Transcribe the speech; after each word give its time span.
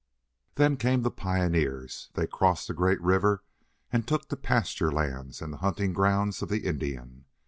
"Then 0.55 0.77
came 0.77 1.03
the 1.03 1.11
pioneers. 1.11 2.09
They 2.15 2.25
crossed 2.25 2.67
the 2.67 2.73
great 2.73 2.99
river 3.01 3.43
and 3.93 4.07
took 4.07 4.29
the 4.29 4.35
pasture 4.35 4.91
lands 4.91 5.43
and 5.43 5.53
the 5.53 5.57
hunting 5.57 5.93
grounds 5.93 6.41
of 6.41 6.49
the 6.49 6.65
Indian. 6.65 7.25